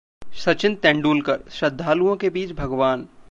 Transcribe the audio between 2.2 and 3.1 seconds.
के बीच भगवान